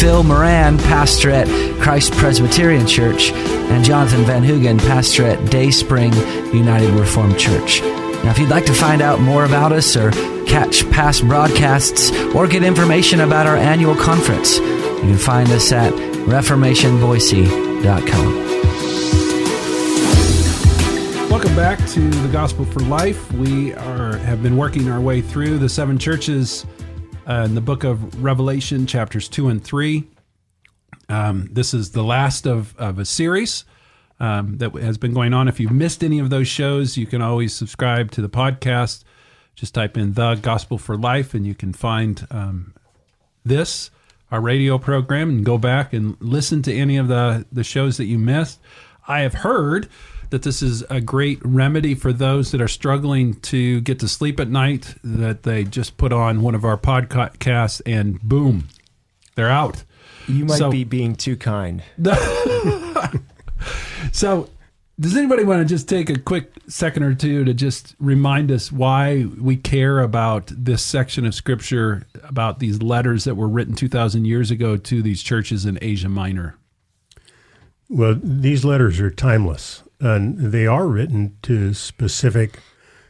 [0.00, 1.46] Phil Moran, pastor at
[1.80, 6.12] Christ Presbyterian Church, and Jonathan Van Hugen, pastor at Day Spring
[6.52, 7.80] United Reformed Church.
[7.82, 10.10] Now, if you'd like to find out more about us or
[10.46, 15.92] catch past broadcasts or get information about our annual conference, you can find us at
[15.92, 18.42] reformationboise.com.
[21.30, 23.32] Welcome back to the Gospel for Life.
[23.32, 26.64] We are have been working our way through the seven churches
[27.26, 30.04] uh, in the book of Revelation, chapters two and three.
[31.08, 33.64] Um, this is the last of, of a series
[34.20, 35.48] um, that has been going on.
[35.48, 39.04] If you've missed any of those shows, you can always subscribe to the podcast.
[39.54, 42.74] Just type in the Gospel for Life, and you can find um,
[43.44, 43.90] this
[44.30, 48.06] our radio program and go back and listen to any of the the shows that
[48.06, 48.58] you missed.
[49.06, 49.88] I have heard
[50.32, 54.40] that this is a great remedy for those that are struggling to get to sleep
[54.40, 58.66] at night, that they just put on one of our podcasts and boom,
[59.34, 59.84] they're out.
[60.26, 61.82] You might so, be being too kind.
[64.12, 64.48] so,
[64.98, 68.72] does anybody want to just take a quick second or two to just remind us
[68.72, 74.24] why we care about this section of scripture, about these letters that were written 2,000
[74.24, 76.56] years ago to these churches in Asia Minor?
[77.90, 82.58] Well, these letters are timeless and they are written to specific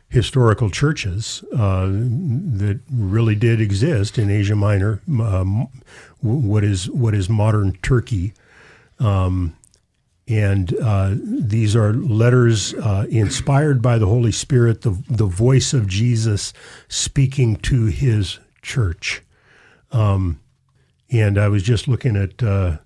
[0.08, 5.68] historical churches uh, that really did exist in Asia Minor, um,
[6.20, 8.34] what is what is modern Turkey,
[8.98, 9.56] um,
[10.28, 15.86] and uh, these are letters uh, inspired by the Holy Spirit, the the voice of
[15.86, 16.52] Jesus
[16.88, 19.22] speaking to His church.
[19.92, 20.40] Um,
[21.10, 22.78] and I was just looking at uh,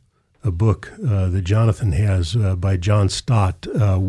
[0.47, 4.01] a book uh, that Jonathan has uh, by John Stott uh,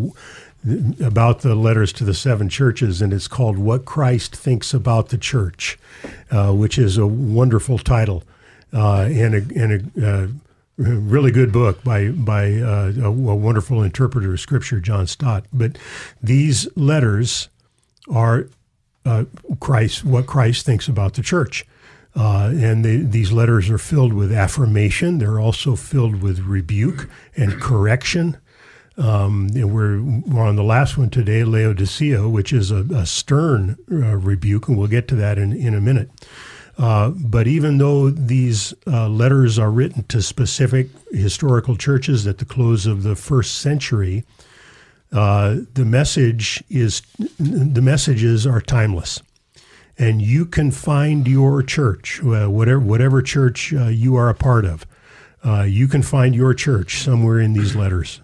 [1.03, 5.17] about the letters to the seven churches, and it's called What Christ Thinks About the
[5.17, 5.79] Church,
[6.29, 8.23] uh, which is a wonderful title
[8.73, 10.27] uh, and a, and a uh,
[10.77, 15.45] really good book by by a, a, wonderful interpreter of Scripture, John Stott.
[15.51, 15.77] But
[16.21, 17.49] these letters
[18.09, 18.47] are
[19.59, 21.65] Christ, what Christ thinks about the church.
[22.17, 25.19] Uh, and they, these letters are filled with affirmation.
[25.19, 28.38] They're also filled with rebuke and correction.
[28.97, 33.77] Um, and we're, we're, on the last one today, Laodicea, which is a, a stern
[33.91, 36.09] uh, rebuke, and we'll get to that in, in a minute.
[36.79, 42.45] Uh, but even though these uh, letters are written to specific historical churches at the
[42.45, 44.23] close of the first century,
[45.11, 47.03] uh, the message is
[47.39, 49.22] the messages are timeless
[49.97, 54.65] and you can find your church, uh, whatever whatever church uh, you are a part
[54.65, 54.85] of.
[55.43, 58.21] Uh, you can find your church somewhere in these letters.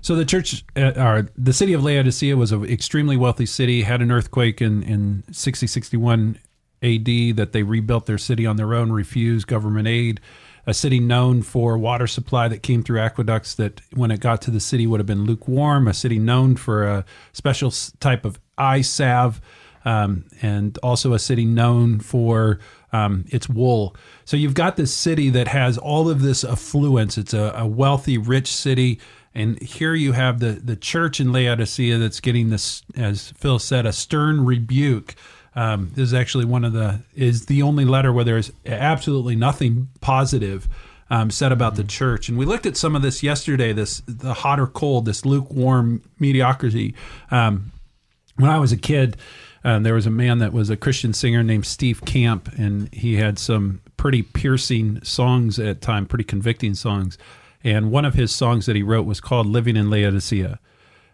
[0.00, 3.82] So the church, uh, or the city of Laodicea, was an extremely wealthy city.
[3.82, 6.38] Had an earthquake in in sixty sixty one
[6.82, 7.32] A.D.
[7.32, 10.20] that they rebuilt their city on their own, refused government aid.
[10.66, 14.50] A city known for water supply that came through aqueducts that, when it got to
[14.50, 15.86] the city, would have been lukewarm.
[15.86, 17.70] A city known for a special
[18.00, 19.42] type of eye salve
[19.84, 22.58] um, and also a city known for
[22.92, 23.94] um, its wool.
[24.24, 27.18] So you've got this city that has all of this affluence.
[27.18, 29.00] It's a, a, wealthy, rich city.
[29.34, 33.84] And here you have the, the church in Laodicea that's getting this, as Phil said,
[33.84, 35.16] a stern rebuke.
[35.56, 39.88] Um, this is actually one of the is the only letter where there's absolutely nothing
[40.00, 40.68] positive
[41.10, 42.28] um, said about the church.
[42.28, 43.72] And we looked at some of this yesterday.
[43.72, 46.94] This the hot or cold, this lukewarm mediocrity.
[47.30, 47.72] Um,
[48.36, 49.16] when I was a kid,
[49.62, 53.16] and there was a man that was a Christian singer named Steve Camp, and he
[53.16, 57.16] had some pretty piercing songs at time, pretty convicting songs.
[57.62, 60.58] And one of his songs that he wrote was called "Living in Laodicea,"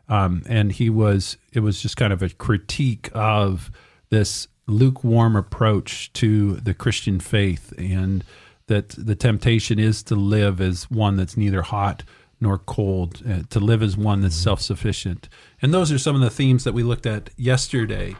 [0.08, 3.70] um, and he was it was just kind of a critique of
[4.08, 8.24] this lukewarm approach to the Christian faith, and
[8.66, 12.02] that the temptation is to live as one that's neither hot
[12.40, 14.44] nor cold, uh, to live as one that's mm-hmm.
[14.44, 15.28] self sufficient.
[15.60, 18.16] And those are some of the themes that we looked at yesterday.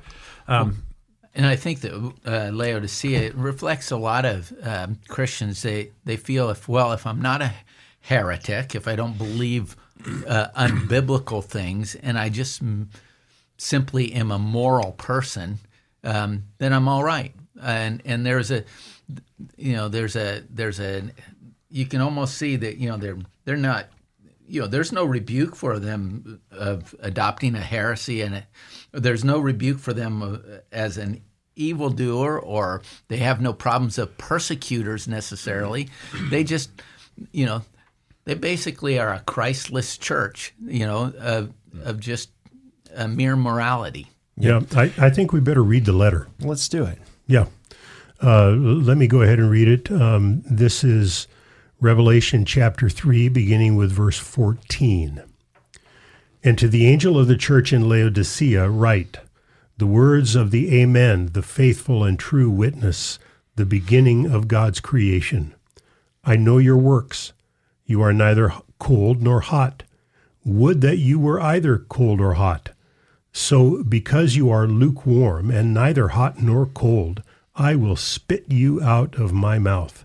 [0.47, 0.85] Um,
[1.35, 5.63] and I think that uh, Laodicea reflects a lot of um, Christians.
[5.63, 7.53] They they feel if well, if I'm not a
[8.01, 9.77] heretic, if I don't believe
[10.27, 12.91] uh, unbiblical things, and I just m-
[13.59, 15.59] simply am a moral person,
[16.03, 17.33] um, then I'm all right.
[17.63, 18.65] And and there's a
[19.57, 21.03] you know there's a there's a
[21.71, 23.87] you can almost see that you know they're they're not
[24.51, 28.45] you know, there's no rebuke for them of adopting a heresy, and
[28.93, 31.23] there's no rebuke for them as an
[31.55, 35.89] evildoer, or they have no problems of persecutors necessarily.
[36.31, 36.71] They just,
[37.31, 37.63] you know,
[38.25, 41.53] they basically are a Christless church, you know, of,
[41.85, 42.31] of just
[42.95, 44.09] a mere morality.
[44.37, 46.27] Yeah, I, I think we better read the letter.
[46.41, 46.99] Let's do it.
[47.27, 47.47] Yeah.
[48.23, 49.93] Uh, let me go ahead and read it.
[49.93, 51.29] Um, this is
[51.83, 55.23] Revelation chapter 3, beginning with verse 14.
[56.45, 59.17] And to the angel of the church in Laodicea, write
[59.79, 63.19] the words of the Amen, the faithful and true witness,
[63.57, 65.55] the beginning of God's creation.
[66.23, 67.33] I know your works.
[67.87, 69.85] You are neither cold nor hot.
[70.45, 72.73] Would that you were either cold or hot.
[73.33, 77.23] So, because you are lukewarm and neither hot nor cold,
[77.55, 80.05] I will spit you out of my mouth.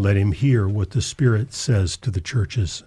[0.00, 2.82] let him hear what the Spirit says to the churches.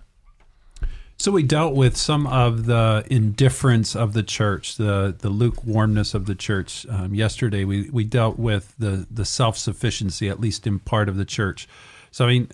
[1.18, 6.26] So we dealt with some of the indifference of the church, the the lukewarmness of
[6.26, 6.86] the church.
[6.90, 11.16] Um, yesterday, we, we dealt with the the self sufficiency, at least in part of
[11.16, 11.68] the church.
[12.12, 12.50] So I mean,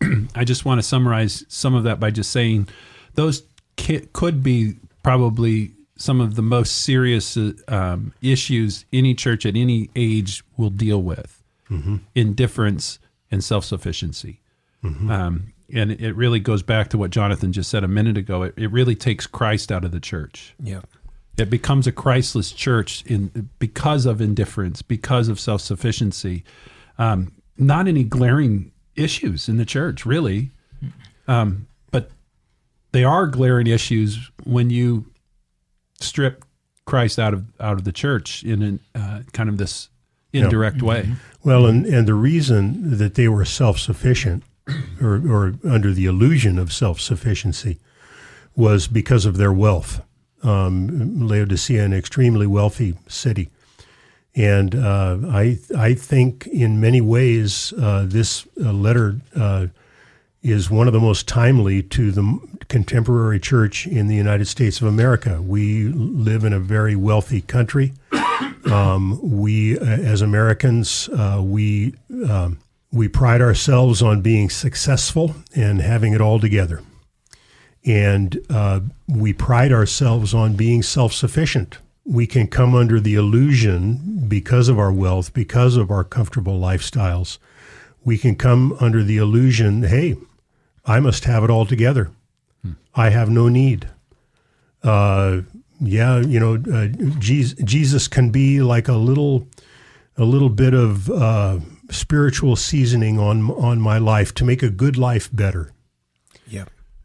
[0.34, 2.68] I just want to summarize some of that by just saying
[3.14, 3.42] those
[4.12, 7.38] could be probably some of the most serious
[7.68, 11.96] um, issues any church at any age will deal with mm-hmm.
[12.14, 12.98] indifference,
[13.30, 14.40] and self sufficiency.
[14.84, 15.10] Mm-hmm.
[15.10, 18.42] Um, and it really goes back to what Jonathan just said a minute ago.
[18.42, 20.54] It, it really takes Christ out of the church.
[20.62, 20.82] Yeah.
[21.36, 26.44] It becomes a Christless church in because of indifference, because of self sufficiency.
[26.98, 30.50] Um, not any glaring issues in the church, really,
[31.28, 32.10] um, but
[32.92, 35.06] they are glaring issues when you
[36.00, 36.44] strip
[36.86, 39.90] Christ out of out of the church in a, uh, kind of this
[40.38, 41.02] indirect way.
[41.02, 41.48] Mm-hmm.
[41.48, 44.42] Well, and, and the reason that they were self sufficient
[45.00, 47.78] or, or under the illusion of self sufficiency
[48.54, 50.02] was because of their wealth.
[50.42, 53.50] Um, Laodicea, an extremely wealthy city.
[54.34, 59.68] And uh, I, I think in many ways uh, this uh, letter uh,
[60.42, 64.86] is one of the most timely to the contemporary church in the United States of
[64.86, 65.40] America.
[65.40, 67.94] We live in a very wealthy country.
[68.66, 71.94] Um, we, uh, as Americans, uh, we
[72.28, 72.58] um,
[72.92, 76.82] we pride ourselves on being successful and having it all together,
[77.84, 81.78] and uh, we pride ourselves on being self-sufficient.
[82.04, 87.38] We can come under the illusion because of our wealth, because of our comfortable lifestyles.
[88.04, 90.14] We can come under the illusion, hey,
[90.84, 92.10] I must have it all together.
[92.62, 92.72] Hmm.
[92.94, 93.88] I have no need.
[94.84, 95.40] Uh,
[95.80, 99.46] yeah, you know, uh, Jesus can be like a little,
[100.16, 101.58] a little bit of uh,
[101.90, 105.72] spiritual seasoning on on my life to make a good life better.
[106.46, 106.64] Yeah,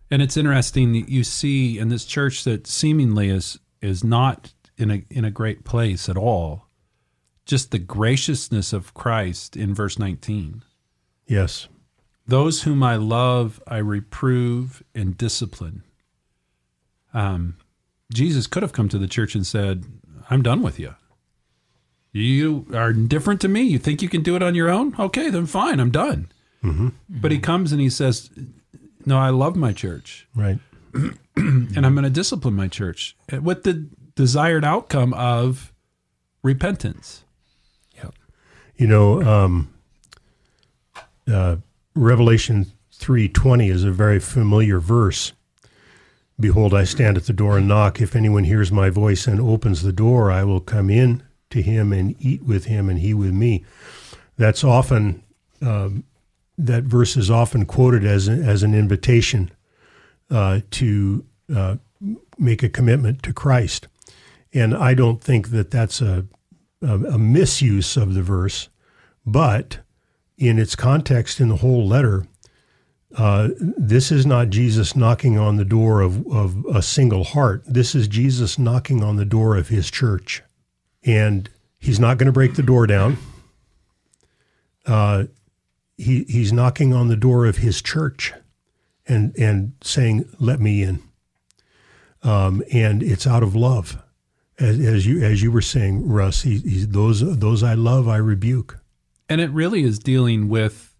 [0.10, 4.92] and it's interesting that you see in this church that seemingly is is not in
[4.92, 6.68] a in a great place at all.
[7.46, 10.64] Just the graciousness of Christ in verse nineteen.
[11.26, 11.68] Yes,
[12.28, 15.84] those whom I love, I reprove and discipline.
[17.14, 17.58] Um,
[18.14, 19.86] Jesus could have come to the church and said,
[20.30, 20.96] I'm done with you.
[22.14, 23.62] You are different to me.
[23.62, 24.96] You think you can do it on your own?
[25.00, 26.30] Okay, then fine, I'm done.
[26.64, 26.90] Mm-hmm.
[27.10, 28.30] But he comes and he says,
[29.06, 30.28] No, I love my church.
[30.36, 30.60] Right.
[30.94, 35.72] and I'm going to discipline my church with the desired outcome of
[36.44, 37.24] repentance.
[37.96, 38.14] Yep.
[38.76, 39.74] You know, um,
[41.32, 41.58] uh,
[41.96, 45.34] Revelation 3:20 is a very familiar verse
[46.42, 48.02] Behold, I stand at the door and knock.
[48.02, 51.94] If anyone hears my voice and opens the door, I will come in to him
[51.94, 53.64] and eat with him, and he with me.
[54.38, 55.24] That's often
[55.62, 56.04] um,
[56.58, 59.52] that verse is often quoted as as an invitation
[60.32, 61.76] uh, to uh,
[62.38, 63.88] make a commitment to Christ.
[64.54, 66.26] And I don't think that that's a,
[66.82, 68.70] a, a misuse of the verse,
[69.26, 69.80] but
[70.38, 72.26] in its context in the whole letter,
[73.18, 77.64] uh, this is not Jesus knocking on the door of, of a single heart.
[77.66, 80.42] This is Jesus knocking on the door of his church.
[81.04, 83.18] And he's not going to break the door down.
[84.86, 85.26] Uh,
[85.98, 88.34] he, he's knocking on the door of his church
[89.06, 91.04] and, and saying, Let me in.
[92.24, 94.02] Um, and it's out of love.
[94.60, 98.80] As, as, you as you were saying, Russ, he, those those I love, I rebuke.
[99.28, 100.91] And it really is dealing with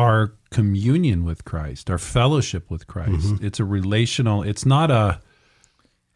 [0.00, 3.26] our communion with Christ, our fellowship with Christ.
[3.26, 3.44] Mm-hmm.
[3.44, 4.42] It's a relational.
[4.42, 5.20] It's not a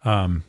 [0.05, 0.43] um,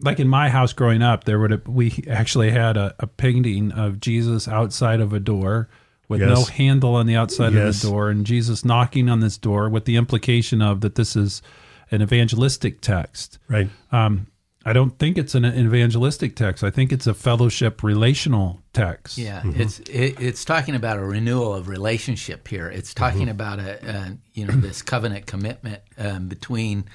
[0.00, 1.24] like in my house growing up.
[1.24, 5.68] There would we actually had a, a painting of Jesus outside of a door
[6.08, 6.28] with yes.
[6.28, 7.76] no handle on the outside yes.
[7.76, 11.16] of the door, and Jesus knocking on this door with the implication of that this
[11.16, 11.42] is
[11.90, 13.38] an evangelistic text.
[13.48, 13.70] Right.
[13.90, 14.26] Um,
[14.66, 16.64] I don't think it's an evangelistic text.
[16.64, 19.16] I think it's a fellowship relational text.
[19.16, 19.60] Yeah, mm-hmm.
[19.60, 22.68] it's it, it's talking about a renewal of relationship here.
[22.68, 23.30] It's talking mm-hmm.
[23.30, 26.86] about a, a, you know this covenant commitment um, between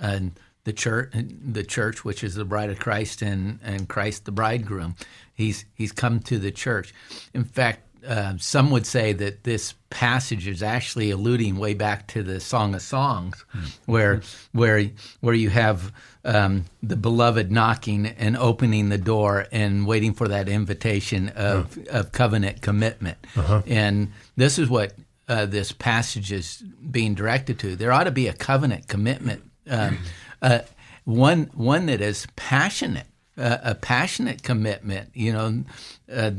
[0.00, 0.20] uh,
[0.64, 4.96] the church, the church, which is the bride of Christ, and and Christ, the bridegroom.
[5.34, 6.94] He's he's come to the church.
[7.34, 12.22] In fact, uh, some would say that this passage is actually alluding way back to
[12.22, 13.70] the Song of Songs, mm.
[13.86, 14.90] where where
[15.20, 15.92] where you have
[16.24, 22.12] um, the beloved knocking and opening the door and waiting for that invitation of, of
[22.12, 23.18] covenant commitment.
[23.34, 23.62] Uh-huh.
[23.66, 24.92] And this is what
[25.28, 27.76] uh, this passage is being directed to.
[27.76, 29.98] There ought to be a covenant commitment, um,
[30.42, 30.60] uh,
[31.04, 35.10] one one that is passionate, uh, a passionate commitment.
[35.14, 35.64] You know,
[36.12, 36.30] uh,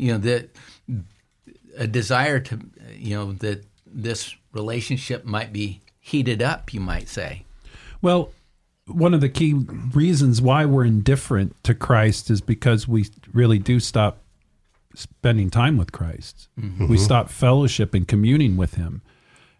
[0.00, 0.56] you know that
[1.76, 2.58] a desire to,
[2.96, 7.44] you know, that this relationship might be heated up, you might say.
[8.02, 8.32] Well,
[8.86, 13.78] one of the key reasons why we're indifferent to Christ is because we really do
[13.78, 14.22] stop
[14.94, 16.48] spending time with Christ.
[16.58, 16.88] Mm-hmm.
[16.88, 19.02] We stop fellowship and communing with Him.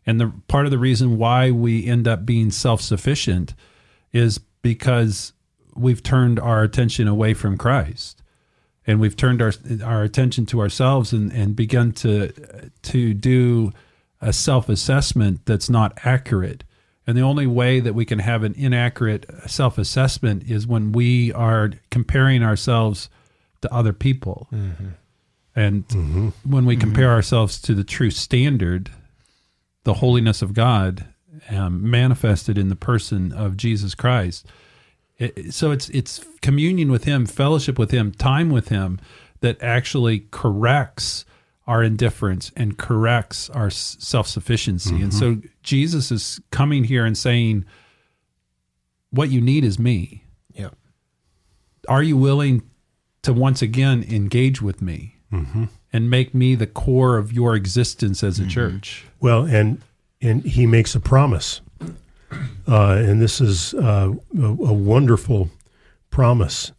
[0.07, 3.55] And the part of the reason why we end up being self sufficient
[4.13, 5.35] is because
[5.77, 8.21] we've turned our attention away from Christ
[8.87, 9.53] and we've turned our
[9.85, 12.33] our attention to ourselves and, and begun to
[12.83, 13.73] to do
[14.21, 16.65] a self assessment that's not accurate.
[17.07, 21.33] And the only way that we can have an inaccurate self assessment is when we
[21.33, 23.09] are comparing ourselves
[23.63, 24.49] to other people.
[24.53, 24.89] Mm-hmm.
[25.57, 26.29] And mm-hmm.
[26.45, 27.17] when we compare mm-hmm.
[27.17, 28.91] ourselves to the true standard,
[29.85, 31.07] the holiness of God
[31.49, 34.47] um, manifested in the person of Jesus Christ,
[35.21, 38.99] it, so it's it's communion with Him, fellowship with Him, time with Him
[39.41, 41.25] that actually corrects
[41.67, 44.95] our indifference and corrects our self sufficiency.
[44.95, 45.03] Mm-hmm.
[45.05, 47.67] And so Jesus is coming here and saying,
[49.11, 50.25] "What you need is me."
[50.55, 50.71] Yeah.
[51.87, 52.63] Are you willing
[53.23, 55.65] to once again engage with me mm-hmm.
[55.93, 58.51] and make me the core of your existence as a mm-hmm.
[58.51, 59.05] church?
[59.21, 59.83] Well, and
[60.23, 61.61] and He makes a promise.
[62.69, 65.51] Uh, and this is uh, a, a, wonderful
[66.11, 66.73] promise.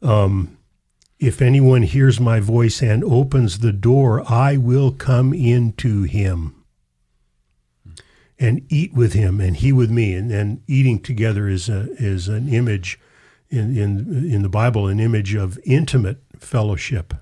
[0.00, 0.56] Um,
[1.18, 6.54] if anyone hears my voice and opens the door, I will come into him
[8.38, 10.14] and eat with him, and he with me.
[10.14, 12.98] And, and eating together is a, is an image
[13.50, 17.14] in, in in the Bible, an image of intimate fellowship.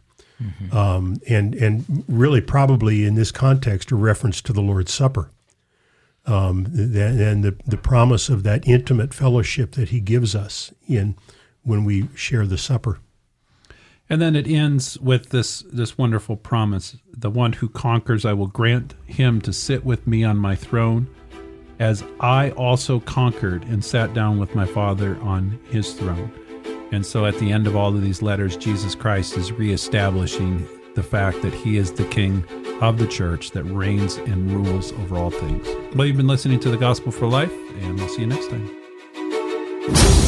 [0.43, 0.75] Mm-hmm.
[0.75, 5.31] Um, and and really probably in this context a reference to the Lord's Supper
[6.27, 11.17] um, and the, the promise of that intimate fellowship that he gives us in
[11.63, 12.99] when we share the supper.
[14.09, 18.49] And then it ends with this this wonderful promise: "The one who conquers, I will
[18.49, 21.07] grant him to sit with me on my throne,
[21.79, 26.33] as I also conquered and sat down with my Father on His throne."
[26.91, 31.05] And so, at the end of all of these letters, Jesus Christ is reestablishing the
[31.05, 32.43] fact that He is the King
[32.81, 35.67] of the church that reigns and rules over all things.
[35.95, 40.20] Well, you've been listening to the Gospel for Life, and we'll see you next time.